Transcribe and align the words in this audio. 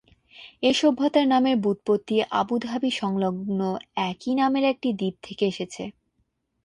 এই 0.63 0.73
সভ্যতার 0.73 1.25
নামের 1.27 1.55
ব্যুৎপত্তি 1.63 2.15
আবু 2.39 2.55
ধাবি 2.65 2.91
সংলগ্ন 3.01 3.59
একই 4.09 4.33
নামের 4.35 4.63
একটি 4.63 4.89
দ্বীপ 4.99 5.15
থেকে 5.23 5.43
এসেছে। 5.47 5.83